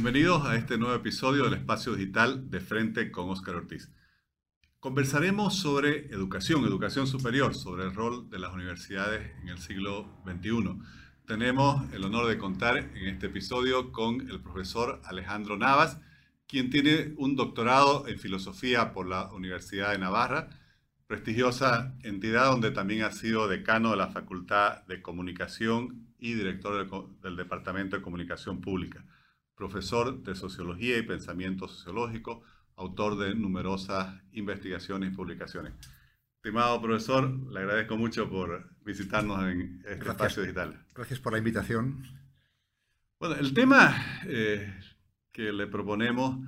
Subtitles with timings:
[0.00, 3.90] Bienvenidos a este nuevo episodio del Espacio Digital de Frente con Óscar Ortiz.
[4.78, 10.78] Conversaremos sobre educación, educación superior, sobre el rol de las universidades en el siglo XXI.
[11.26, 15.98] Tenemos el honor de contar en este episodio con el profesor Alejandro Navas,
[16.46, 20.48] quien tiene un doctorado en filosofía por la Universidad de Navarra,
[21.08, 26.88] prestigiosa entidad donde también ha sido decano de la Facultad de Comunicación y director
[27.20, 29.04] del, Departamento de Comunicación Pública
[29.58, 32.42] profesor de Sociología y Pensamiento Sociológico,
[32.76, 35.74] autor de numerosas investigaciones y publicaciones.
[36.36, 40.86] Estimado profesor, le agradezco mucho por visitarnos en este espacio digital.
[40.94, 42.04] Gracias por la invitación.
[43.18, 44.72] Bueno, el tema eh,
[45.32, 46.38] que le proponemos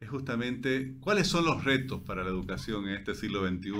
[0.00, 3.72] es justamente cuáles son los retos para la educación en este siglo XXI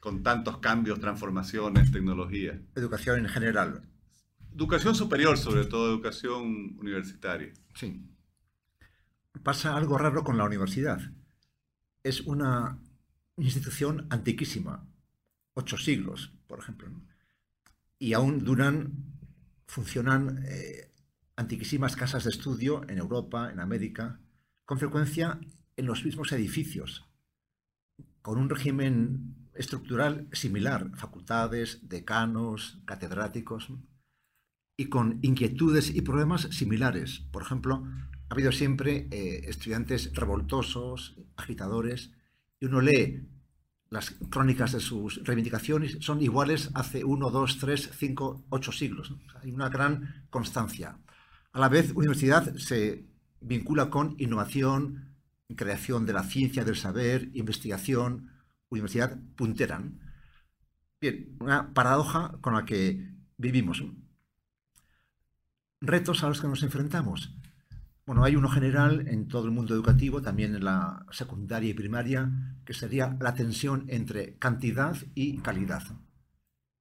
[0.00, 2.60] con tantos cambios, transformaciones, tecnología.
[2.74, 3.89] Educación en general.
[4.54, 7.52] Educación superior, sobre todo educación universitaria.
[7.74, 8.04] Sí.
[9.42, 11.00] Pasa algo raro con la universidad.
[12.02, 12.78] Es una
[13.36, 14.86] institución antiquísima,
[15.54, 16.90] ocho siglos, por ejemplo.
[17.98, 18.92] Y aún duran,
[19.66, 20.92] funcionan eh,
[21.36, 24.20] antiquísimas casas de estudio en Europa, en América,
[24.64, 25.38] con frecuencia
[25.76, 27.06] en los mismos edificios,
[28.20, 33.70] con un régimen estructural similar, facultades, decanos, catedráticos
[34.80, 37.20] y con inquietudes y problemas similares.
[37.30, 37.84] Por ejemplo,
[38.30, 42.12] ha habido siempre eh, estudiantes revoltosos, agitadores,
[42.58, 43.28] y uno lee
[43.90, 49.14] las crónicas de sus reivindicaciones, son iguales hace uno, dos, tres, cinco, ocho siglos.
[49.42, 50.96] Hay una gran constancia.
[51.52, 53.04] A la vez, universidad se
[53.42, 55.14] vincula con innovación,
[55.56, 58.30] creación de la ciencia del saber, investigación,
[58.70, 59.82] universidad puntera.
[61.02, 63.84] Bien, una paradoja con la que vivimos
[65.80, 67.34] retos a los que nos enfrentamos.
[68.06, 72.30] Bueno, hay uno general en todo el mundo educativo, también en la secundaria y primaria,
[72.64, 75.82] que sería la tensión entre cantidad y calidad.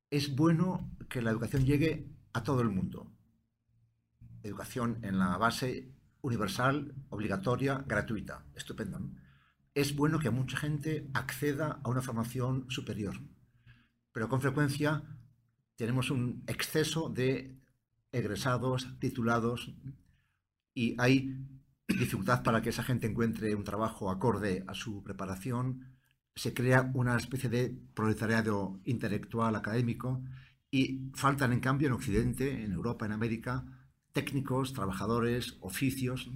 [0.09, 3.11] Es bueno que la educación llegue a todo el mundo.
[4.43, 8.43] Educación en la base universal, obligatoria, gratuita.
[8.55, 8.99] Estupendo.
[9.75, 13.15] Es bueno que mucha gente acceda a una formación superior.
[14.11, 15.03] Pero con frecuencia
[15.75, 17.58] tenemos un exceso de
[18.11, 19.73] egresados, titulados,
[20.73, 21.37] y hay
[21.87, 25.97] dificultad para que esa gente encuentre un trabajo acorde a su preparación,
[26.35, 30.23] se crea una especie de proletariado intelectual académico
[30.71, 33.65] y faltan en cambio en Occidente, en Europa, en América,
[34.13, 36.31] técnicos, trabajadores, oficios.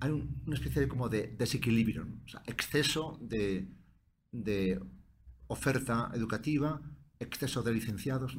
[0.00, 2.06] Hay una especie de, como de desequilibrio,
[2.46, 3.68] exceso de,
[5.46, 6.82] oferta educativa,
[7.18, 8.36] exceso de licenciados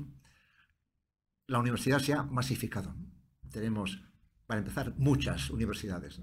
[1.48, 2.96] la universidad se ha masificado.
[3.52, 4.02] Tenemos,
[4.48, 6.22] para empezar, muchas universidades.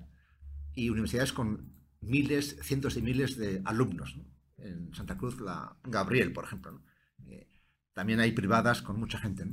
[0.75, 4.19] Y universidades con miles, cientos de miles de alumnos.
[4.59, 6.83] En Santa Cruz, la Gabriel, por ejemplo.
[7.27, 7.49] Eh,
[7.93, 9.47] también hay privadas con mucha gente.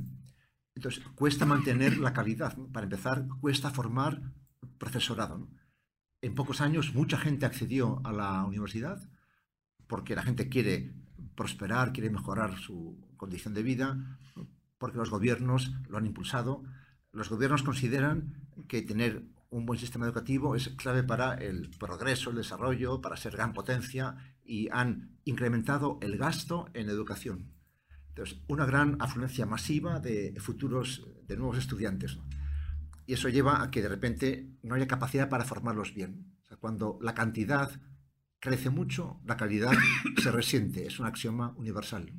[0.74, 2.56] Entonces, cuesta mantener la calidad.
[2.72, 4.32] Para empezar, cuesta formar
[4.78, 5.48] profesorado.
[6.20, 9.08] En pocos años, mucha gente accedió a la universidad
[9.86, 10.92] porque la gente quiere
[11.34, 14.18] prosperar, quiere mejorar su condición de vida,
[14.78, 16.62] porque los gobiernos lo han impulsado.
[17.12, 18.34] Los gobiernos consideran
[18.68, 23.32] que tener un buen sistema educativo es clave para el progreso, el desarrollo, para ser
[23.32, 27.52] gran potencia y han incrementado el gasto en educación.
[28.08, 32.18] Entonces, una gran afluencia masiva de futuros, de nuevos estudiantes.
[33.06, 36.34] Y eso lleva a que de repente no haya capacidad para formarlos bien.
[36.60, 37.70] cuando la cantidad
[38.40, 39.72] crece mucho, la calidad
[40.22, 40.86] se resiente.
[40.86, 42.12] Es un axioma universal.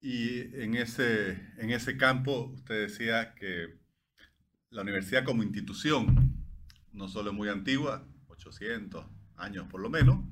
[0.00, 3.78] Y en ese, en ese campo usted decía que
[4.70, 6.46] la universidad como institución
[6.92, 9.04] no solo es muy antigua, 800
[9.36, 10.24] años por lo menos,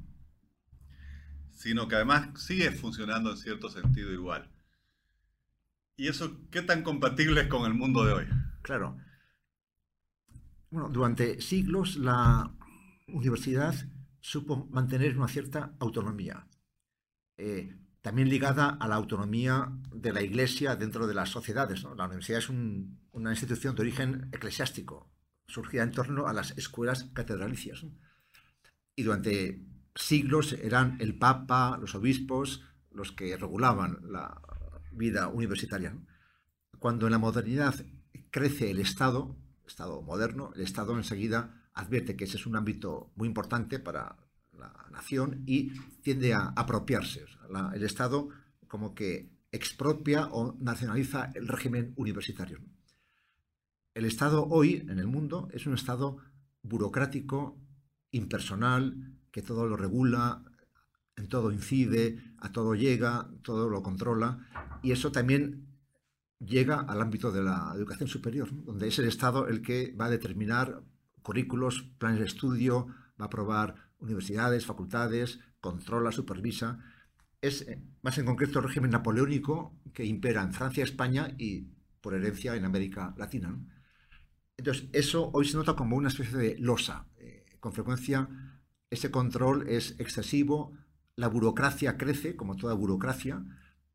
[1.51, 4.51] sino que además sigue funcionando en cierto sentido igual.
[5.97, 8.27] ¿Y eso qué tan compatible es con el mundo de hoy?
[8.63, 8.99] Claro.
[10.71, 12.53] Bueno, durante siglos la
[13.09, 13.75] universidad
[14.21, 16.47] supo mantener una cierta autonomía.
[17.39, 17.75] Eh,
[18.07, 21.83] también ligada a la autonomía de la Iglesia dentro de las sociedades.
[21.83, 25.11] La universidad es una institución de origen eclesiástico,
[25.49, 27.85] surgida en torno a las escuelas catedralicias.
[28.95, 29.61] Y durante
[29.97, 32.63] siglos eran el Papa, los obispos,
[32.93, 34.41] los que regulaban la
[34.93, 35.99] vida universitaria.
[36.79, 37.75] Cuando en la modernidad
[38.31, 39.37] crece el Estado,
[39.67, 44.17] Estado moderno, el Estado enseguida advierte que ese es un ámbito muy importante para
[44.59, 45.71] la nación y
[46.03, 47.25] tiende a apropiarse.
[47.75, 48.29] el Estado
[48.69, 52.61] como que expropia o nacionaliza el régimen universitario.
[53.95, 56.19] el Estado hoy en el mundo es un Estado
[56.63, 57.59] burocrático,
[58.11, 60.43] impersonal, que todo lo regula,
[61.17, 64.47] en todo incide, a todo llega, todo lo controla,
[64.83, 65.67] y eso también
[66.39, 70.11] llega al ámbito de la educación superior, donde es el Estado el que va a
[70.11, 70.83] determinar
[71.23, 72.87] currículos, planes de estudio,
[73.19, 76.79] va a aprobar universidades, facultades, controla, supervisa.
[77.41, 81.69] Es eh, más en concreto el régimen napoleónico que impera en Francia, España y
[82.01, 83.59] por herencia en América Latina.
[84.57, 87.07] Entonces, eso hoy se nota como una especie de losa.
[87.19, 88.29] Eh, con frecuencia
[88.91, 90.73] ese control es excesivo,
[91.17, 93.45] la burocracia crece, como toda burocracia,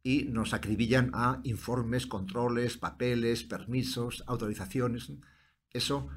[0.03, 5.11] y nos acribillan a informes, controles, papeles, permisos, autorizaciones.
[5.71, 6.07] Eso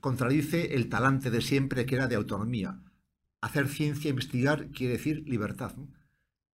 [0.00, 2.80] contradice el talante de siempre que era de autonomía.
[3.44, 5.74] Hacer ciencia, investigar, quiere decir libertad.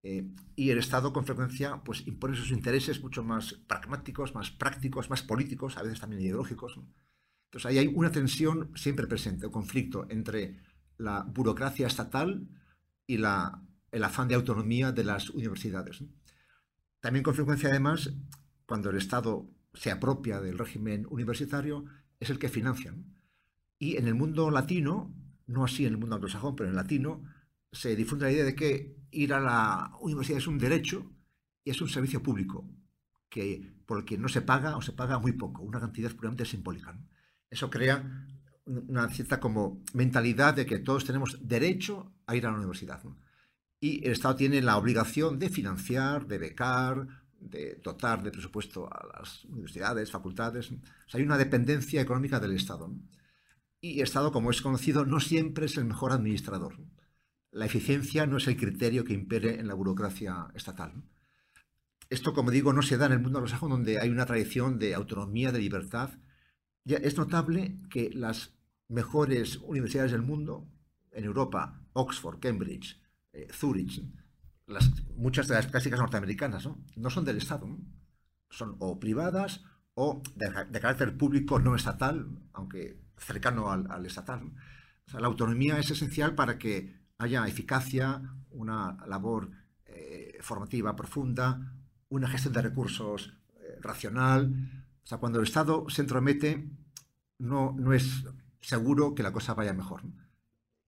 [0.02, 0.26] Eh,
[0.56, 5.22] y el Estado con frecuencia pues, impone sus intereses mucho más pragmáticos, más prácticos, más
[5.22, 6.80] políticos, a veces también ideológicos.
[7.44, 10.56] Entonces ahí hay una tensión siempre presente, un conflicto entre
[10.98, 12.48] la burocracia estatal
[13.06, 16.02] y la, el afán de autonomía de las universidades.
[16.98, 18.12] También con frecuencia, además,
[18.66, 21.84] cuando el Estado se apropia del régimen universitario,
[22.18, 22.96] es el que financia.
[23.78, 25.14] Y en el mundo latino,
[25.50, 27.22] no así en el mundo anglosajón, pero en latino,
[27.72, 31.10] se difunde la idea de que ir a la universidad es un derecho
[31.64, 32.68] y es un servicio público,
[33.28, 36.44] que, por el que no se paga o se paga muy poco, una cantidad puramente
[36.44, 36.98] simbólica.
[37.48, 38.28] Eso crea
[38.66, 43.02] una cierta como mentalidad de que todos tenemos derecho a ir a la universidad.
[43.80, 47.06] Y el Estado tiene la obligación de financiar, de becar,
[47.40, 50.70] de dotar de presupuesto a las universidades, facultades.
[51.12, 52.92] hay una dependencia económica del Estado.
[53.80, 56.76] Y Estado, como es conocido, no siempre es el mejor administrador.
[57.50, 61.02] La eficiencia no es el criterio que impere en la burocracia estatal.
[62.10, 64.94] Esto, como digo, no se da en el mundo anglosajón, donde hay una tradición de
[64.94, 66.10] autonomía, de libertad.
[66.84, 68.52] Es notable que las
[68.88, 70.68] mejores universidades del mundo,
[71.12, 73.00] en Europa, Oxford, Cambridge,
[73.32, 74.02] eh, Zurich,
[75.16, 77.10] muchas de las clásicas norteamericanas, ¿no?
[77.10, 77.68] son del Estado,
[78.50, 80.50] son o privadas o de,
[80.80, 84.52] carácter público no estatal, aunque cercano al, estatal.
[85.12, 89.50] la autonomía es esencial para que haya eficacia, una labor
[89.86, 91.74] eh, formativa profunda,
[92.08, 94.52] una gestión de recursos eh, racional.
[95.04, 96.68] O sea, cuando el Estado se entromete,
[97.38, 98.24] no, no es
[98.60, 100.02] seguro que la cosa vaya mejor.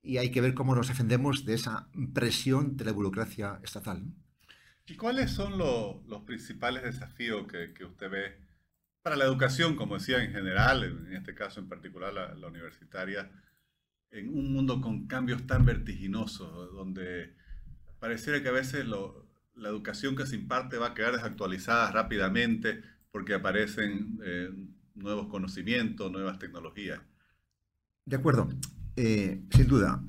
[0.03, 4.05] Y hay que ver cómo nos defendemos de esa presión de la burocracia estatal.
[4.87, 8.39] ¿Y cuáles son los principales desafíos que, usted ve
[9.03, 13.31] para la educación, como decía en general, en este caso en particular la, universitaria,
[14.11, 17.35] en un mundo con cambios tan vertiginosos, donde
[17.99, 23.35] pareciera que a veces la educación que se imparte va a quedar desactualizada rápidamente porque
[23.35, 24.51] aparecen eh,
[24.95, 27.01] nuevos conocimientos, nuevas tecnologías?
[28.05, 28.49] De acuerdo,
[28.97, 30.03] eh, sin duda,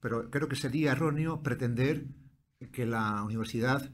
[0.00, 2.06] pero creo que sería erróneo pretender
[2.72, 3.90] que la universidad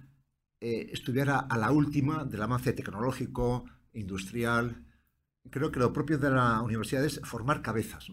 [0.61, 4.85] eh, estuviera a la última del avance tecnológico, industrial.
[5.51, 8.13] Creo que lo propio de la universidad es formar cabezas,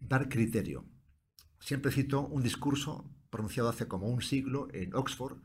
[0.00, 0.84] dar criterio.
[1.58, 5.38] Siempre cito un discurso pronunciado hace como un siglo en Oxford,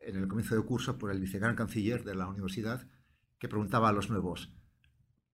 [0.00, 2.86] en el comienzo del curso, por el vicegran canciller de la universidad,
[3.38, 4.52] que preguntaba a los nuevos,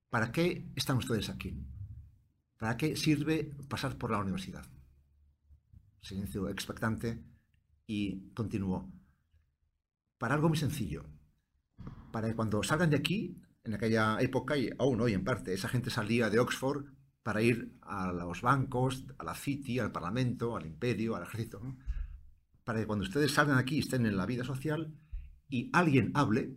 [0.09, 1.57] ¿para qué están ustedes aquí?
[2.59, 4.67] ¿Para qué sirve pasar por la universidad?
[6.03, 7.23] Silencio expectante
[7.87, 8.93] y continuó.
[10.19, 11.07] Para algo muy sencillo.
[12.13, 15.69] Para que cuando salgan de aquí, en aquella época y aún hoy en parte, esa
[15.69, 16.87] gente salía de Oxford
[17.23, 21.61] para ir a los bancos, a la City, al Parlamento, al Imperio, al Ejército.
[22.65, 24.95] Para que cuando ustedes salgan aquí estén en la vida social
[25.49, 26.57] y alguien hable,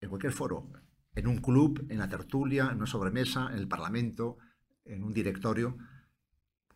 [0.00, 0.70] en cualquier foro,
[1.14, 4.38] en un club, en la tertulia, en una sobremesa, en el Parlamento,
[4.84, 5.76] en un directorio,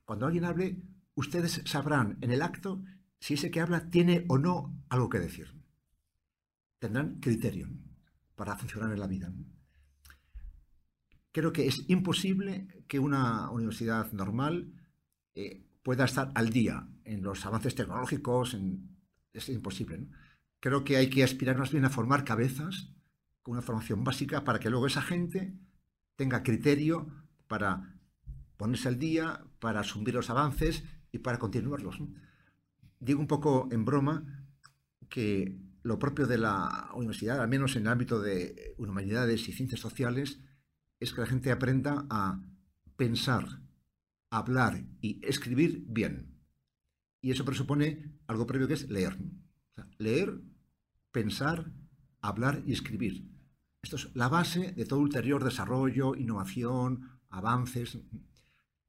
[0.05, 0.83] cuando alguien hable,
[1.15, 2.83] ustedes sabrán en el acto
[3.21, 5.55] si ese que habla tiene o no algo que decir.
[6.79, 7.69] Tendrán criterio
[8.35, 9.33] para funcionar en la vida.
[11.33, 14.73] Creo que es imposible que una universidad normal
[15.35, 18.57] eh, pueda estar al día en los avances tecnológicos.
[19.33, 20.07] es imposible.
[20.61, 22.95] Creo que hay que aspirar más bien a formar cabezas
[23.43, 25.55] con una formación básica para que luego esa gente
[26.17, 27.07] tenga criterio
[27.47, 27.95] para
[28.57, 31.99] ponerse al día, para asumir los avances y para continuarlos.
[33.01, 34.47] Digo un poco en broma
[35.09, 39.81] que lo propio de la universidad, al menos en el ámbito de humanidades y ciencias
[39.81, 40.41] sociales,
[40.99, 42.41] es que la gente aprenda a
[42.97, 43.61] pensar,
[44.31, 46.41] hablar y escribir bien.
[47.21, 49.19] Y eso presupone algo previo que es leer.
[49.99, 50.41] leer,
[51.13, 51.71] pensar,
[52.23, 53.29] hablar y escribir.
[53.83, 57.99] Esto es la base de todo ulterior desarrollo, innovación, avances.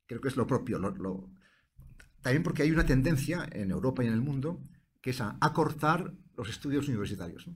[0.05, 0.79] Creo que es lo propio.
[2.21, 4.63] También porque hay una tendencia en Europa y en el mundo
[5.01, 7.49] que es a acortar los estudios universitarios.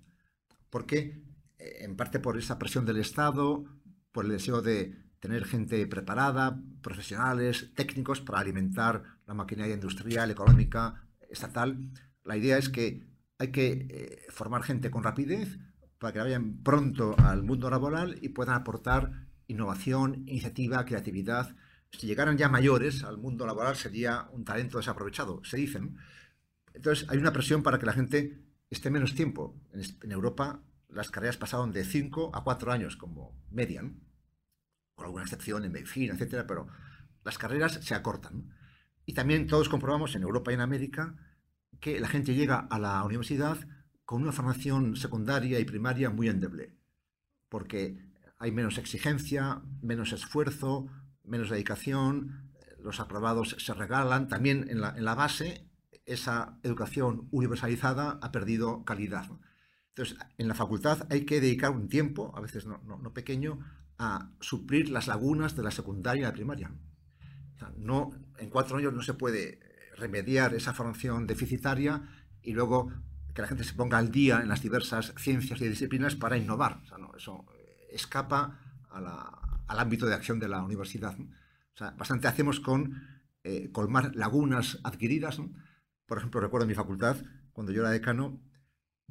[0.69, 1.21] Porque,
[1.57, 3.65] eh, en parte por esa presión del Estado,
[4.11, 11.03] por el deseo de tener gente preparada, profesionales, técnicos para alimentar la maquinaria industrial, económica,
[11.29, 11.91] estatal.
[12.23, 13.05] La idea es que
[13.37, 15.59] hay que eh, formar gente con rapidez
[15.97, 21.55] para que vayan pronto al mundo laboral y puedan aportar innovación, iniciativa, creatividad.
[21.91, 25.97] Si llegaran ya mayores al mundo laboral sería un talento desaprovechado, se dicen.
[26.73, 29.55] Entonces hay una presión para que la gente esté menos tiempo.
[29.73, 34.01] En, Europa las carreras pasaron de 5 a 4 años como median
[34.95, 36.67] con alguna excepción en medicina, etcétera, pero
[37.23, 38.53] las carreras se acortan.
[39.05, 41.15] Y también todos comprobamos en Europa y en América
[41.79, 43.57] que la gente llega a la universidad
[44.03, 46.75] con una formación secundaria y primaria muy endeble,
[47.47, 47.97] porque
[48.39, 50.87] hay menos exigencia, menos esfuerzo,
[51.23, 55.68] menos dedicación, los aprobados se regalan, también en la base
[56.09, 59.27] esa educación universalizada ha perdido calidad.
[59.89, 63.59] Entonces, en la facultad hay que dedicar un tiempo, a veces no, no pequeño,
[63.97, 66.71] a suplir las lagunas de la secundaria y la primaria.
[67.77, 69.59] no, en cuatro años no se puede
[69.97, 72.07] remediar esa formación deficitaria
[72.41, 72.91] y luego
[73.33, 76.81] que la gente se ponga al día en las diversas ciencias y disciplinas para innovar.
[77.17, 77.45] eso
[77.91, 81.15] escapa al ámbito de acción de la universidad.
[81.97, 83.01] bastante hacemos con
[83.43, 85.39] eh, colmar lagunas adquiridas.
[86.09, 87.15] Por ejemplo, recuerdo en mi facultad,
[87.53, 88.41] cuando yo era decano,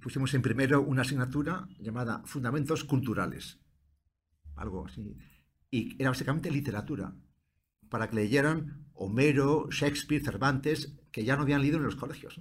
[0.03, 3.59] pusimos en primero una asignatura llamada Fundamentos Culturales
[4.59, 5.17] algo así.
[5.71, 7.15] Y era básicamente literatura,
[7.89, 12.41] para que leyeran Homero, Shakespeare, Cervantes, que ya no habían leído en los colegios.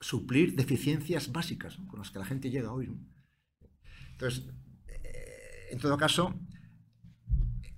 [0.00, 2.94] Suplir deficiencias básicas con las que la gente llega hoy.
[4.12, 4.46] Entonces,
[4.86, 6.34] eh, en todo caso,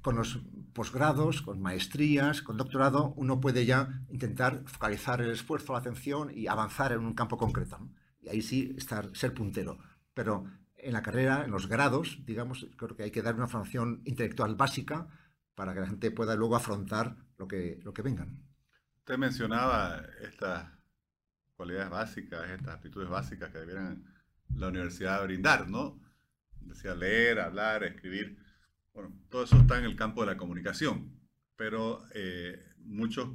[0.03, 0.41] con los
[0.79, 6.47] posgrados, con maestrías, con doctorado, uno puede ya intentar focalizar el esfuerzo, la atención y
[6.47, 7.81] avanzar en un campo concreto.
[8.21, 9.81] Y ahí sí estar, ser puntero.
[10.15, 10.45] Pero
[10.77, 14.55] en la carrera, en los grados, digamos, creo que hay que dar una formación intelectual
[14.55, 15.09] básica
[15.57, 18.41] para que la gente pueda luego afrontar lo que, lo que vengan.
[18.99, 20.71] Usted mencionaba estas
[21.57, 24.05] cualidades básicas, estas aptitudes básicas que debieran
[24.55, 26.01] la universidad brindar, ¿no?
[26.61, 28.39] Decía leer, hablar, escribir.
[28.99, 31.17] Bueno, todo eso está en el campo de la comunicación,
[31.55, 33.29] pero eh, muchos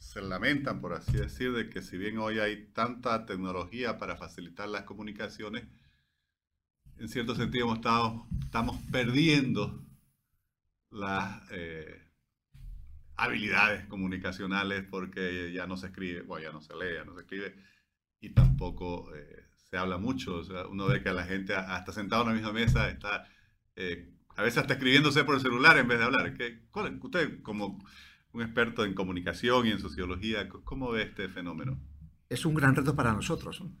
[0.00, 4.68] se lamentan, por así decir, de que si bien hoy hay tanta tecnología para facilitar
[4.68, 5.68] las comunicaciones,
[6.96, 9.80] en cierto sentido hemos estado, estamos perdiendo
[10.90, 12.10] las eh,
[13.14, 17.20] habilidades comunicacionales porque ya no se escribe, bueno, ya no se lee, ya no se
[17.20, 17.54] escribe
[18.18, 20.42] y tampoco eh, se habla mucho.
[20.68, 23.24] Uno ve que la gente hasta sentado en la misma mesa está
[24.38, 26.32] a veces hasta escribiéndose por el celular en vez de hablar.
[26.34, 26.62] ¿Qué,
[27.02, 27.84] usted como
[28.32, 31.76] un experto en comunicación y en sociología, ¿cómo ve este fenómeno?
[32.28, 33.60] Es un gran reto para nosotros.
[33.60, 33.72] ¿no?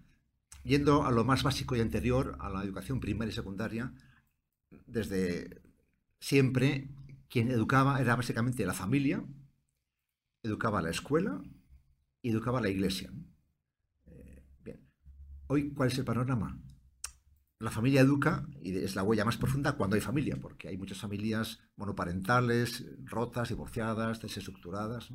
[0.64, 3.92] Yendo a lo más básico y anterior, a la educación primaria y secundaria,
[4.84, 5.62] desde
[6.18, 6.88] siempre
[7.28, 9.22] quien educaba era básicamente la familia,
[10.42, 11.40] educaba la escuela
[12.20, 13.12] y educaba la iglesia.
[14.06, 14.80] Eh, bien.
[15.46, 16.60] Hoy, ¿cuál es el panorama?
[17.60, 20.98] La familia educa y es la huella más profunda cuando hay familia, porque hay muchas
[20.98, 25.12] familias monoparentales, rotas, divorciadas, desestructuradas.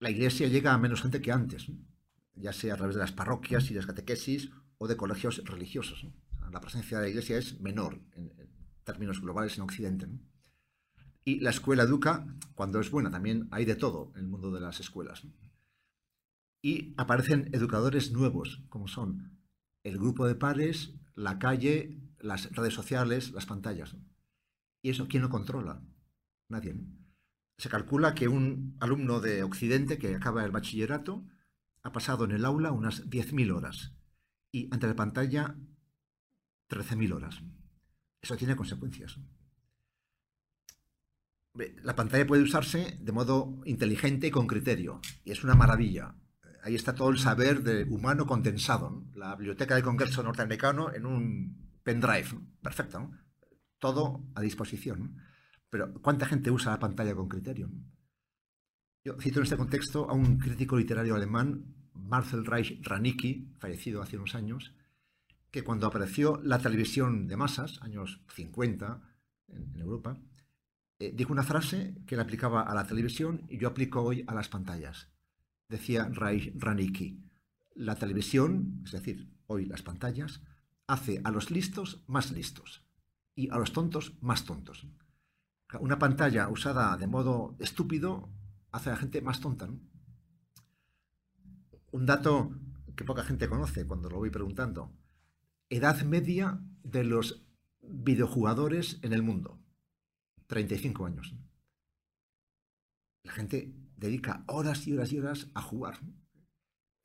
[0.00, 1.70] La iglesia llega a menos gente que antes
[2.36, 6.06] ya sea a través de las parroquias y las catequesis o de colegios religiosos.
[6.50, 8.32] La presencia de la Iglesia es menor en,
[8.84, 10.06] términos globales en Occidente.
[11.24, 14.60] Y la escuela educa cuando es buena, también hay de todo en el mundo de
[14.60, 15.26] las escuelas.
[16.62, 19.35] Y aparecen educadores nuevos, como son
[19.86, 23.96] el grupo de pares, la calle, las redes sociales, las pantallas.
[24.82, 25.80] ¿Y eso quién lo controla?
[26.48, 26.74] Nadie.
[27.56, 31.24] Se calcula que un alumno de Occidente que acaba el bachillerato
[31.84, 33.92] ha pasado en el aula unas 10.000 horas
[34.50, 35.56] y ante la pantalla
[36.68, 37.40] 13.000 horas.
[38.20, 39.20] Eso tiene consecuencias.
[41.84, 46.16] La pantalla puede usarse de modo inteligente y con criterio, y es una maravilla.
[46.66, 49.04] Ahí está todo el saber de humano condensado.
[49.14, 52.26] La biblioteca del Congreso norteamericano en un pendrive.
[52.60, 53.08] Perfecto.
[53.78, 55.16] Todo a disposición.
[55.70, 57.70] Pero ¿cuánta gente usa la pantalla con criterio?
[59.04, 64.16] Yo cito en este contexto a un crítico literario alemán, Marcel Reich Ranicki, fallecido hace
[64.16, 64.74] unos años,
[65.52, 69.02] que cuando apareció la televisión de masas, años 50
[69.46, 70.18] en, Europa,
[70.98, 74.34] eh, dijo una frase que le aplicaba a la televisión y yo aplico hoy a
[74.34, 75.12] las pantallas.
[75.68, 77.20] Decía Reich Ranicki,
[77.74, 80.42] la televisión, es decir, hoy las pantallas,
[80.86, 82.84] hace a los listos más listos
[83.34, 84.86] y a los tontos más tontos.
[85.80, 88.30] Una pantalla usada de modo estúpido
[88.70, 89.68] hace a la gente más tonta.
[91.90, 92.54] Un dato
[92.94, 94.92] que poca gente conoce cuando lo voy preguntando.
[95.68, 97.44] Edad media de los
[97.82, 99.58] videojugadores en el mundo.
[100.46, 101.34] 35 años.
[103.24, 106.00] La gente dedica horas y horas y horas a jugar.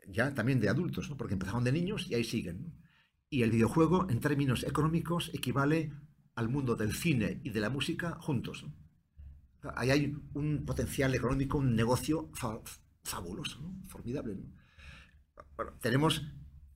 [0.07, 2.73] Ya también de adultos, porque empezaron de niños y ahí siguen.
[3.29, 5.93] Y el videojuego, en términos económicos, equivale
[6.35, 8.65] al mundo del cine y de la música juntos.
[9.75, 12.29] Ahí hay un potencial económico, un negocio
[13.03, 14.37] fabuloso, formidable.
[15.55, 16.25] Bueno, tenemos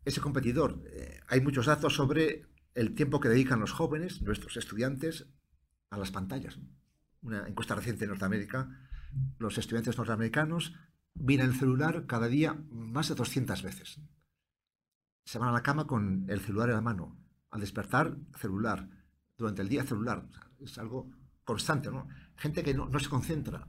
[0.05, 0.83] ese competidor.
[0.85, 2.45] Eh, hay muchos datos sobre
[2.75, 5.27] el tiempo que dedican los jóvenes, nuestros estudiantes,
[5.89, 6.59] a las pantallas.
[7.21, 8.69] Una encuesta reciente en Norteamérica,
[9.37, 10.73] los estudiantes norteamericanos
[11.13, 13.99] miran el celular cada día más de 200 veces.
[15.25, 17.17] Se van a la cama con el celular en la mano.
[17.49, 18.89] Al despertar, celular.
[19.37, 20.27] Durante el día, celular.
[20.59, 21.11] es algo
[21.43, 22.07] constante, ¿no?
[22.35, 23.67] Gente que no, se concentra,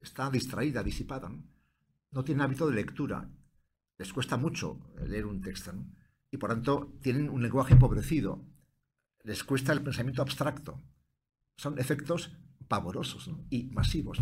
[0.00, 1.44] está distraída, disipada, ¿no?
[2.10, 3.28] no tiene hábito de lectura,
[3.98, 5.72] les cuesta mucho leer un texto,
[6.30, 8.44] y por tanto tienen un lenguaje empobrecido,
[9.24, 10.80] les cuesta el pensamiento abstracto.
[11.56, 12.36] Son efectos
[12.68, 14.18] pavorosos y masivos.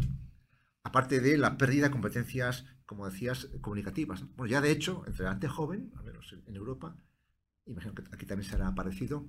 [0.82, 4.24] Aparte de la pérdida de competencias, como decías, comunicativas.
[4.36, 6.96] Bueno, ya de hecho, entre la gente joven, al menos en Europa,
[7.66, 9.26] imagino que aquí también será parecido,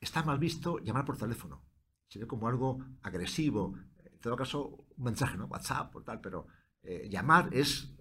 [0.00, 1.64] está mal visto llamar por teléfono
[2.08, 3.78] se ve como algo agresivo.
[4.04, 5.46] En todo caso, un mensaje, ¿no?
[5.46, 6.46] WhatsApp o tal, pero
[6.82, 7.94] eh, llamar es,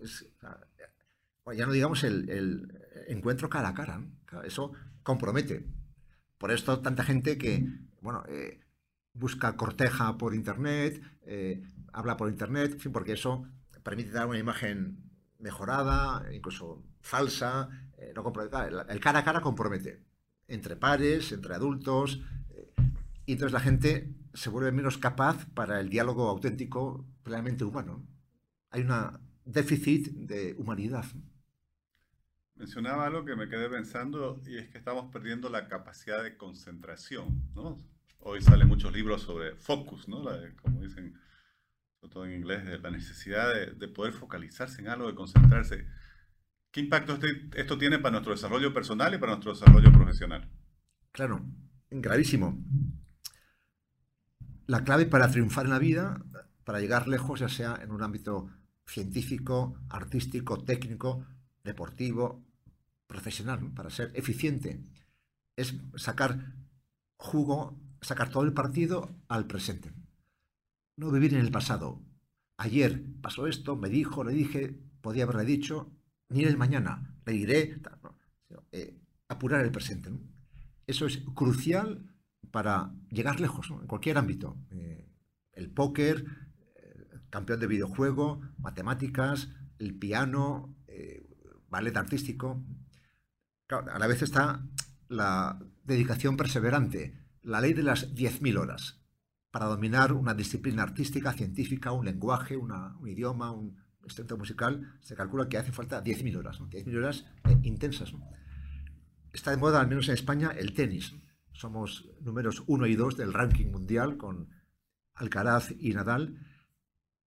[1.55, 2.71] ya no digamos el,
[3.07, 4.01] encuentro cara a cara,
[4.43, 4.71] eso
[5.03, 5.65] compromete.
[6.37, 7.65] Por esto tanta gente que,
[8.01, 8.59] bueno, eh,
[9.13, 11.63] busca corteja por internet, eh,
[11.95, 13.47] habla por internet, porque eso
[13.83, 14.97] permite dar una imagen
[15.39, 17.69] mejorada, incluso falsa,
[18.15, 18.33] no
[18.89, 20.03] el cara a cara compromete
[20.47, 22.21] entre pares, entre adultos,
[23.25, 28.05] y entonces la gente se vuelve menos capaz para el diálogo auténtico, plenamente humano.
[28.69, 28.91] Hay un
[29.45, 31.05] déficit de humanidad.
[32.55, 37.41] Mencionaba algo que me quedé pensando y es que estamos perdiendo la capacidad de concentración.
[38.19, 40.23] Hoy salen muchos libros sobre focus, ¿no?
[40.61, 41.19] como dicen,
[42.09, 45.87] todo en inglés, de la necesidad de, poder focalizarse en algo, de concentrarse.
[46.71, 50.49] ¿Qué impacto este, esto tiene para nuestro desarrollo personal y para nuestro desarrollo profesional?
[51.11, 51.45] Claro,
[51.89, 52.61] gravísimo
[54.67, 56.21] la clave para triunfar en la vida,
[56.63, 58.49] para llegar lejos, ya sea en un ámbito
[58.85, 61.25] científico, artístico, técnico,
[61.63, 62.43] deportivo,
[63.07, 64.83] profesional, para ser eficiente,
[65.55, 66.55] es sacar
[67.17, 69.91] jugo, sacar todo el partido al presente.
[70.97, 72.01] No vivir en el pasado.
[72.57, 75.91] Ayer pasó esto, me dijo, le dije, podía haberle dicho,
[76.29, 77.81] ni el mañana, le diré,
[78.71, 80.11] eh, apurar el presente.
[80.87, 82.13] Eso es crucial
[82.51, 84.57] para llegar lejos en cualquier ámbito.
[84.71, 85.07] Eh,
[85.53, 86.25] el póker,
[86.75, 90.75] eh, campeón de videojuego, matemáticas, el piano,
[91.67, 92.63] ballet artístico.
[93.67, 94.65] a la vez está
[95.09, 99.04] la dedicación perseverante, la ley de las 10.000 horas,
[99.55, 102.73] para dominar una disciplina artística, científica, un lenguaje, un
[103.07, 107.25] idioma, un instrumento musical, se calcula que hace falta 10.000 horas, 10.000 horas
[107.63, 108.11] intensas.
[109.31, 111.15] Está de moda, al menos en España, el tenis
[111.53, 114.49] somos números uno y dos del ranking mundial con
[115.13, 116.37] Alcaraz y Nadal.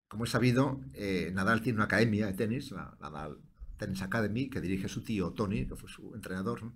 [0.09, 3.37] Como es sabido, eh, Nadal tiene una academia de tenis, la Nadal
[3.77, 6.73] Tennis Academy, que dirige su tío Tony, que fue su entrenador.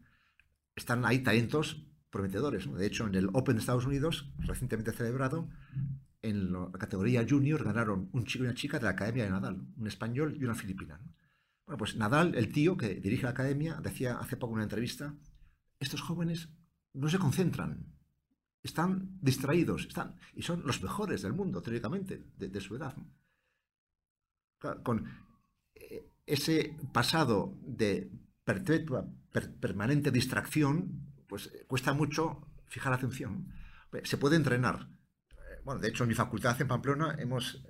[0.78, 2.72] Están ahí talentos prometedores.
[2.72, 5.50] De hecho, en el Open de Estados Unidos, recientemente celebrado,
[6.22, 9.66] en la categoría junior ganaron un chico y una chica de la academia de Nadal,
[9.76, 11.00] un español y una filipina.
[11.66, 15.16] Bueno, pues Nadal, el tío que dirige la academia, decía hace poco en una entrevista,
[15.80, 16.50] estos jóvenes
[16.94, 17.86] no se concentran,
[18.62, 22.96] están distraídos, están, y son los mejores del mundo, teóricamente, de, su edad.
[24.84, 25.06] Con
[25.74, 28.12] eh, ese pasado de
[28.44, 33.48] perpetua, permanente distracción, pues eh, cuesta mucho fijar atención.
[34.04, 34.90] Se puede entrenar.
[35.32, 37.64] Eh, bueno, de hecho, en mi facultad en Pamplona hemos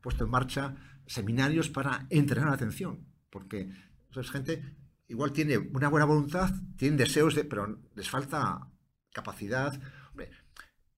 [0.00, 3.70] puesto en marcha seminarios para entrenar la atención, porque
[4.14, 4.76] es gente
[5.08, 8.68] igual tiene una buena voluntad, tiene deseos, de, pero les falta
[9.12, 9.78] capacidad.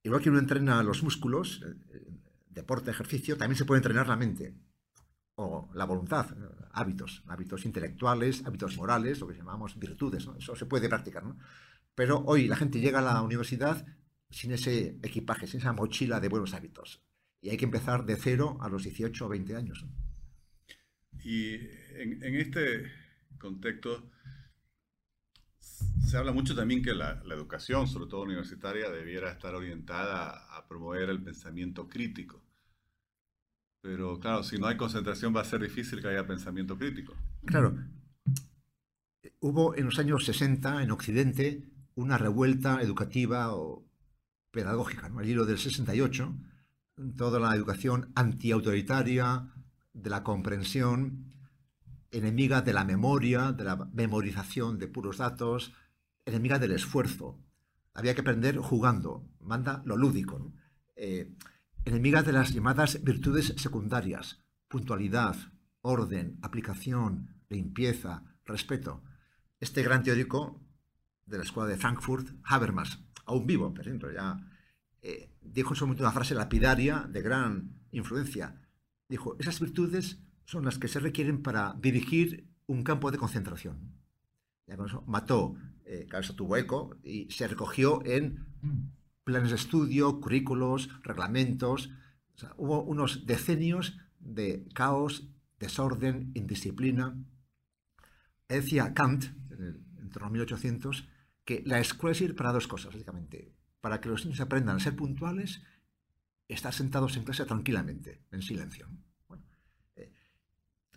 [0.02, 2.06] igual que uno entrena los músculos, eh,
[2.50, 4.54] deporte, ejercicio, también se puede entrenar la mente
[5.36, 6.26] o la voluntad,
[6.72, 11.24] hábitos, hábitos intelectuales, hábitos morales, lo que llamamos virtudes, eso se puede practicar.
[11.94, 13.86] Pero hoy la gente llega a la universidad
[14.30, 17.02] sin ese equipaje, sin esa mochila de buenos hábitos.
[17.40, 19.84] Y hay que empezar de cero a los 18 o 20 años.
[21.24, 22.90] Y en, en este
[23.38, 24.08] contexto,
[26.06, 31.08] Se habla mucho también que la, educación, sobre todo universitaria, debiera estar orientada a promover
[31.08, 32.41] el pensamiento crítico.
[33.82, 37.14] Pero claro, si no hay concentración va a ser difícil que haya pensamiento crítico.
[37.44, 37.76] Claro.
[39.40, 43.84] Hubo en los años 60 en Occidente una revuelta educativa o
[44.52, 45.20] pedagógica, ¿no?
[45.20, 46.34] el hilo del 68,
[47.16, 49.48] toda la educación antiautoritaria,
[49.92, 51.32] de la comprensión,
[52.10, 55.72] enemiga de la memoria, de la memorización de puros datos,
[56.24, 57.38] enemiga del esfuerzo.
[57.94, 60.52] Había que aprender jugando, manda lo lúdico.
[60.96, 61.34] Eh,
[61.84, 65.36] enemiga de las llamadas virtudes secundarias, puntualidad,
[65.80, 69.02] orden, aplicación, limpieza, respeto.
[69.60, 70.60] Este gran teórico
[71.26, 74.38] de la escuela de Frankfurt, Habermas, aún vivo, por ejemplo, ya
[75.02, 78.60] eh, dijo en su momento una frase lapidaria de gran influencia.
[79.08, 83.92] Dijo, esas virtudes son las que se requieren para dirigir un campo de concentración.
[84.66, 88.46] Ya con eso mató, eh, claro, tuvo eco y se recogió en
[89.24, 91.90] planes de estudio, currículos, reglamentos.
[92.56, 97.16] hubo unos decenios de caos, desorden, indisciplina.
[98.48, 101.08] Decía Kant, en, torno a 1800,
[101.44, 103.52] que la escuela sirve para dos cosas, básicamente.
[103.80, 105.62] Para que los niños aprendan a ser puntuales,
[106.48, 108.88] estar sentados en clase tranquilamente, en silencio.
[109.96, 110.12] Eh,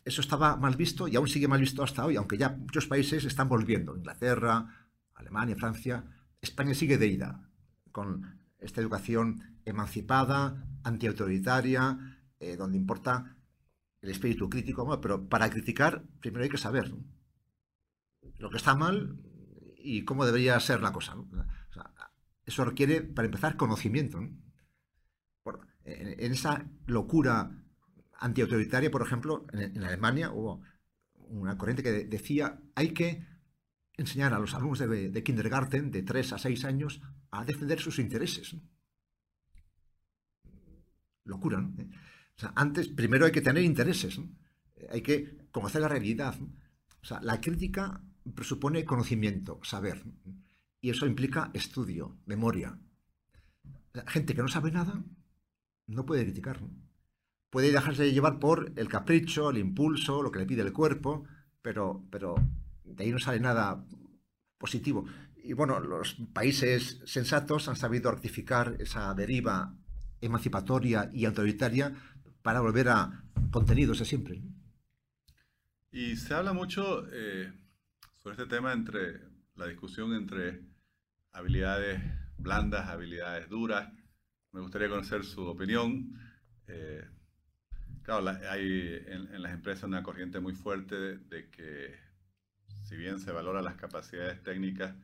[0.04, 3.24] eso estaba mal visto y aún sigue mal visto hasta hoy, aunque ya muchos países
[3.24, 3.96] están volviendo.
[3.96, 6.04] Inglaterra, Alemania, Francia.
[6.42, 7.50] España sigue de ida
[7.96, 13.38] con esta educación emancipada, antiautoritaria, eh, donde importa
[14.02, 15.00] el espíritu crítico.
[15.00, 16.94] pero para criticar, primero hay que saber
[18.38, 19.22] lo que está mal
[19.78, 21.16] y cómo debería ser la cosa.
[22.46, 24.20] eso requiere, para empezar, conocimiento.
[25.86, 27.64] en, esa locura
[28.20, 30.62] antiautoritaria, por ejemplo, en, Alemania hubo
[31.14, 33.26] una corriente que decía hay que
[33.96, 37.02] enseñar a los alumnos de, kindergarten de 3 a 6 años
[37.40, 38.56] a defender sus intereses.
[41.24, 41.74] Locura, ¿no?
[42.56, 44.20] antes, primero hay que tener intereses,
[44.90, 46.36] hay que conocer la realidad.
[47.02, 48.02] O sea, la crítica
[48.34, 50.04] presupone conocimiento, saber.
[50.82, 52.78] Y eso implica estudio, memoria.
[53.94, 55.04] La gente que no sabe nada
[55.88, 56.60] no puede criticar.
[57.50, 61.24] Puede dejarse llevar por el capricho, el impulso, lo que le pide el cuerpo,
[61.62, 62.36] pero, pero
[62.84, 63.86] de ahí no sale nada
[64.58, 65.06] positivo.
[65.46, 69.76] Y bueno, los países sensatos han sabido rectificar esa deriva
[70.20, 71.94] emancipatoria y autoritaria
[72.42, 74.42] para volver a contenidos de siempre.
[75.92, 77.54] Y se habla mucho eh,
[78.18, 79.22] sobre este tema entre
[79.56, 80.62] la discusión entre
[81.32, 82.02] habilidades
[82.38, 83.94] blandas, habilidades duras.
[84.52, 86.20] Me gustaría conocer su opinión.
[86.68, 87.08] Eh,
[88.02, 91.96] claro, hay en, las empresas una corriente muy fuerte de, que
[92.84, 94.96] si bien se valora las capacidades técnicas,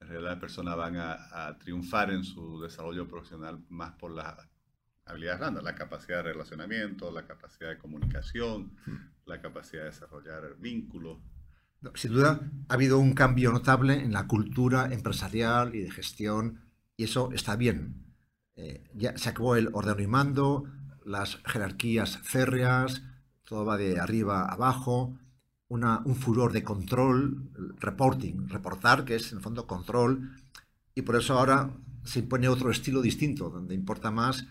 [0.00, 4.36] en realidad las personas van a, triunfar en su desarrollo profesional más por las
[5.04, 8.96] habilidades blandas, la capacidad de relacionamiento, la capacidad de comunicación, hmm.
[9.26, 11.18] la capacidad de desarrollar vínculos.
[11.94, 16.60] Sin duda, ha habido un cambio notable en la cultura empresarial y de gestión,
[16.96, 18.08] y eso está bien.
[18.56, 20.64] Eh, ya se acabó el orden y mando,
[21.04, 23.02] las jerarquías férreas,
[23.44, 25.16] todo va de arriba a abajo,
[25.68, 30.30] un furor de control, reporting, reportar, que es en el fondo control,
[30.94, 31.70] y por eso ahora
[32.04, 34.46] se impone otro estilo distinto, donde importa más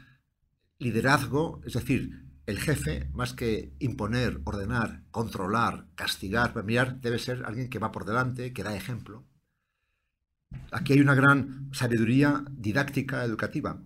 [0.80, 7.70] liderazgo, es decir, el jefe, más que imponer, ordenar, controlar, castigar, premiar, debe ser alguien
[7.70, 9.26] que va por delante, que da ejemplo.
[10.72, 13.82] Aquí hay una gran sabiduría didáctica educativa.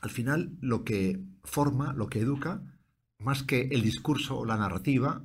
[0.00, 2.62] Al final, lo que forma, lo que educa,
[3.18, 5.24] más que el discurso o la narrativa,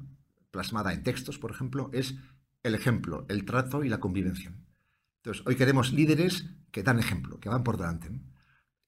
[0.56, 2.16] plasmada en textos, por ejemplo, es
[2.64, 4.56] el ejemplo, el trato y la convivencia.
[5.18, 8.10] Entonces, hoy queremos líderes que dan ejemplo, que van por delante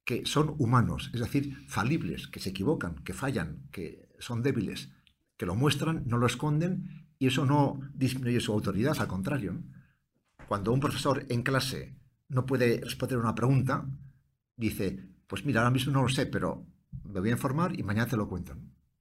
[0.07, 4.89] que son humanos, es decir, falibles, que se equivocan, que fallan, que son débiles,
[5.35, 9.61] que lo muestran, no lo esconden y eso no disminuye su autoridad, al contrario.
[10.47, 11.93] Cuando un profesor en clase
[12.29, 13.85] no puede responder una pregunta,
[14.55, 16.65] dice, pues mira, ahora mismo no lo sé, pero
[17.03, 18.55] me voy a informar y mañana te lo cuento.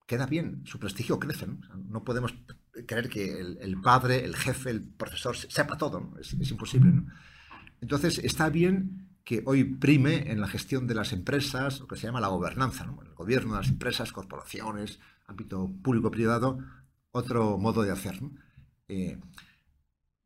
[0.06, 1.46] Queda bien, su prestigio crece.
[1.88, 2.34] No, podemos
[2.86, 7.02] creer que el, padre, el jefe, el profesor sepa todo, es, es, imposible.
[7.80, 12.06] Entonces, está bien que hoy prime en la gestión de las empresas, lo que se
[12.06, 16.60] llama la gobernanza, el gobierno de las empresas, corporaciones, ámbito público-privado,
[17.10, 18.20] otro modo de hacer.
[18.86, 19.18] Eh,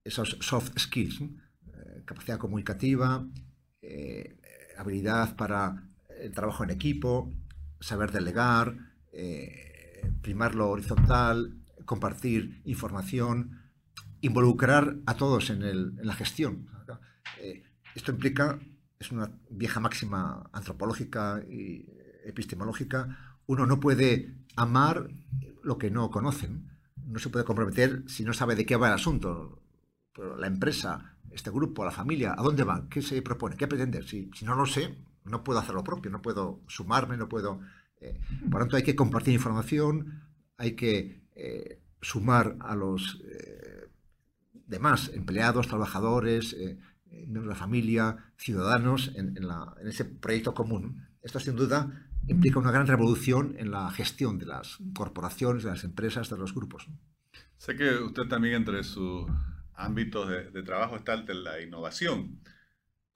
[0.04, 3.26] esos soft skills, eh, capacidad comunicativa,
[3.80, 4.36] eh,
[4.76, 5.82] habilidad para
[6.20, 7.32] el trabajo en equipo,
[7.80, 8.76] saber delegar,
[10.22, 13.60] primar lo horizontal, compartir información,
[14.20, 16.68] involucrar a todos en, en la gestión.
[17.94, 18.58] Esto implica,
[18.98, 21.86] es una vieja máxima antropológica y
[22.24, 25.08] epistemológica, uno no puede amar
[25.62, 26.70] lo que no conocen,
[27.06, 29.62] no se puede comprometer si no sabe de qué va el asunto.
[30.38, 32.86] La empresa, este grupo, la familia, ¿a dónde va?
[32.88, 33.56] ¿Qué se propone?
[33.56, 34.02] ¿Qué pretende?
[34.02, 37.60] Si, si no lo sé, no puedo hacer lo propio, no puedo sumarme, no puedo...
[38.00, 38.18] Eh,
[38.50, 40.22] por tanto, hay que compartir información,
[40.56, 43.88] hay que eh, sumar a los eh,
[44.66, 46.56] demás empleados, trabajadores,
[47.10, 51.06] miembros de la familia, ciudadanos en, en, ese proyecto común.
[51.22, 55.84] Esto, sin duda, implica una gran revolución en la gestión de las corporaciones, de las
[55.84, 56.88] empresas, de los grupos.
[57.58, 59.26] Sé que usted también entre sus
[59.74, 62.40] ámbitos de, de trabajo está el de la innovación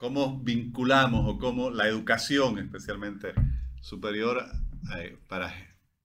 [0.05, 3.33] cómo vinculamos o cómo la educación, especialmente
[3.81, 4.45] superior,
[4.97, 5.53] eh, para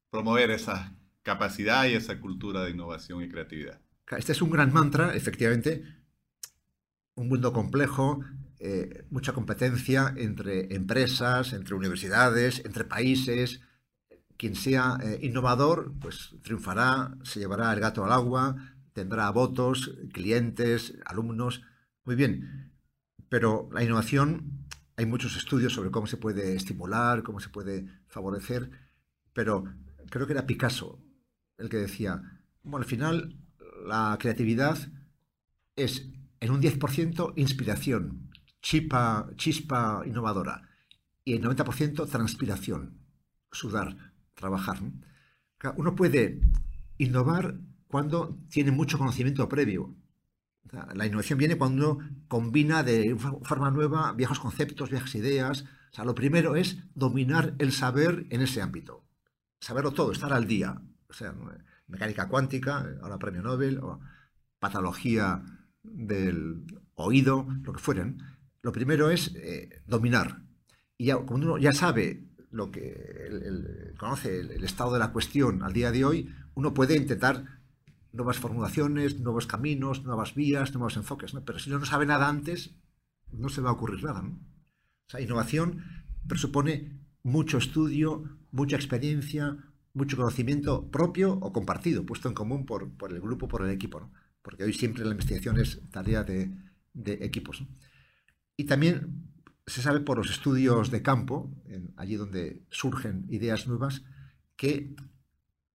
[0.10, 3.80] promover esa capacidad y esa cultura de innovación y creatividad.
[4.18, 5.84] Este es un gran mantra, efectivamente,
[7.15, 8.22] un mundo complejo,
[8.60, 13.62] eh, mucha competencia entre empresas, entre universidades, entre países.
[14.38, 18.56] Quien sea eh, innovador, pues triunfará, se llevará el gato al agua,
[18.94, 21.62] tendrá votos, clientes, alumnos.
[22.06, 22.74] Muy bien,
[23.28, 24.68] pero la innovación,
[25.00, 28.70] hay muchos estudios sobre cómo se puede estimular, cómo se puede favorecer,
[29.32, 29.64] pero
[30.10, 31.00] creo que era Picasso
[31.58, 32.22] el que decía,
[32.64, 33.38] bueno, al final
[33.86, 34.78] la creatividad
[35.78, 36.10] es
[36.42, 38.30] en un 10% inspiración,
[38.62, 40.68] chispa, chispa innovadora,
[41.24, 43.00] y el 90% transpiración,
[43.54, 43.96] sudar,
[44.34, 44.82] trabajar.
[45.78, 46.42] Uno puede
[46.98, 47.58] innovar
[47.88, 49.96] cuando tiene mucho conocimiento previo,
[50.71, 55.65] la innovación viene cuando uno combina de forma nueva viejos conceptos, viejas ideas.
[56.03, 59.03] Lo primero es dominar el saber en ese ámbito.
[59.60, 60.82] Saberlo todo, estar al día.
[61.10, 61.34] O sea,
[61.88, 63.99] mecánica cuántica, ahora premio Nobel, o
[64.60, 65.43] patología
[65.84, 68.17] del oído, lo que fueran.
[68.62, 70.43] Lo primero es eh, dominar.
[70.97, 75.73] Y ya, cuando uno ya sabe lo que conoce el estado de la cuestión al
[75.73, 77.59] día de hoy, uno puede intentar
[78.12, 81.34] nuevas formulaciones, nuevos caminos, nuevas vías, nuevos enfoques.
[81.45, 82.76] Pero si uno no sabe nada antes,
[83.32, 84.22] no se va a ocurrir nada.
[84.22, 85.84] O sea, innovación
[86.28, 89.58] presupone mucho estudio, mucha experiencia,
[89.93, 94.10] mucho conocimiento propio o compartido, puesto en común por, el grupo, por el equipo.
[94.41, 96.52] Porque hoy siempre la investigación es tarea de,
[96.95, 97.63] equipos.
[98.58, 99.32] Y también
[99.67, 101.52] se sabe por los estudios de campo,
[101.95, 104.04] allí donde surgen ideas nuevas,
[104.56, 104.95] que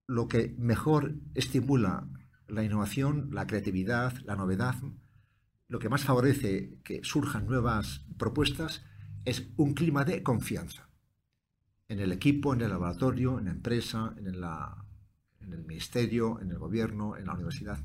[0.07, 2.07] lo que mejor estimula
[2.47, 4.75] la innovación, la creatividad, la novedad,
[5.67, 8.83] lo que más favorece que surjan nuevas propuestas
[9.25, 10.89] es un clima de confianza
[11.87, 16.57] en el equipo, en el laboratorio, en la empresa, en, en el ministerio, en el
[16.57, 17.79] gobierno, en la universidad.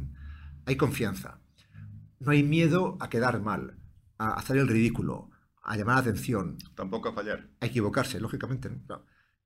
[0.66, 1.40] Hay confianza.
[2.18, 3.78] No hay miedo a quedar mal,
[4.18, 5.30] a hacer el ridículo,
[5.62, 6.58] a llamar la atención.
[6.74, 7.48] Tampoco a fallar.
[7.60, 8.70] A equivocarse, lógicamente.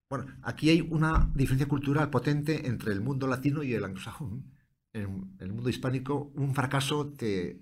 [0.09, 4.54] Bueno, aquí hay una diferencia cultural potente entre el mundo latino y el anglosajón
[4.95, 7.61] en el mundo hispánico, un fracaso te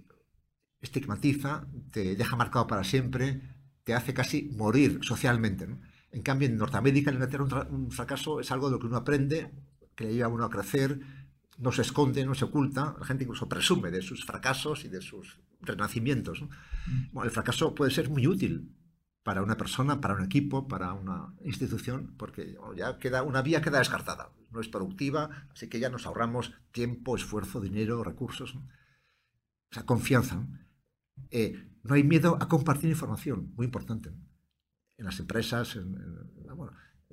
[0.81, 3.40] estigmatiza, te deja marcado para siempre,
[3.85, 5.68] te hace casi morir socialmente.
[6.11, 9.51] En cambio, en Norteamérica, en Inglaterra, un, fracaso es algo de lo que uno aprende,
[9.95, 11.01] que le lleva a uno a crecer,
[11.59, 15.01] no se esconde, no se oculta, la gente incluso presume de sus fracasos y de
[15.01, 16.45] sus renacimientos.
[17.12, 18.68] Bueno, el fracaso puede ser muy útil
[19.22, 23.78] para una persona, para un equipo, para una institución, porque ya queda, una vía queda
[23.78, 28.54] descartada, no es productiva, así que ya nos ahorramos tiempo, esfuerzo, dinero, recursos.
[28.54, 30.46] O sea, confianza.
[31.30, 34.11] Eh, no hay miedo a compartir información, muy importante.
[34.98, 35.76] En las empresas,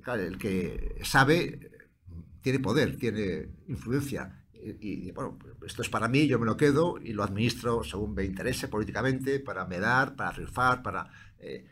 [0.06, 1.70] el que sabe
[2.40, 4.44] tiene poder, tiene influencia.
[4.52, 8.24] Y, bueno, esto es para mí, yo me lo quedo y lo administro según me
[8.24, 11.10] interese políticamente, para medar, para rifar, para...
[11.38, 11.66] Eh,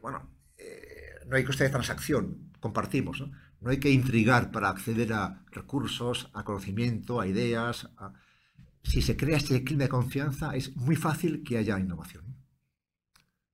[0.00, 3.32] bueno, eh, no hay coste de transacción, compartimos, ¿no?
[3.60, 7.88] No hay que intrigar para acceder a recursos, a conocimiento, a ideas.
[8.82, 12.24] Si se crea este clima de confianza, es muy fácil que haya innovación.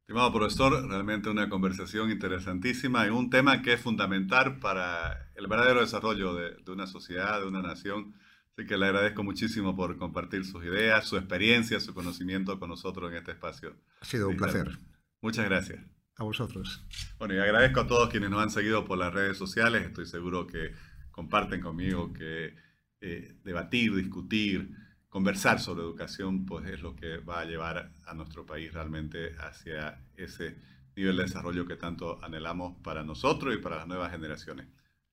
[0.01, 5.81] Estimado profesor, realmente una conversación interesantísima en un tema que es fundamental para el verdadero
[5.81, 8.15] desarrollo de, una sociedad, de una nación.
[8.57, 13.11] Así que le agradezco muchísimo por compartir sus ideas, su experiencia, su conocimiento con nosotros
[13.11, 13.77] en este espacio.
[14.01, 14.79] Ha sido un placer.
[15.21, 15.98] Muchas gracias.
[16.19, 16.85] A vosotros.
[17.17, 19.87] Bueno, y agradezco a todos quienes nos han seguido por las redes sociales.
[19.87, 20.73] Estoy seguro que
[21.13, 22.57] comparten conmigo que
[23.01, 24.69] eh, debatir, discutir,
[25.09, 30.05] conversar sobre educación, pues es lo que va a llevar a nuestro país realmente hacia
[30.17, 30.57] ese
[30.97, 34.67] nivel de desarrollo que tanto anhelamos para nosotros y para las nuevas generaciones.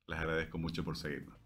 [0.07, 1.37] Les agradezco mucho por seguirnos.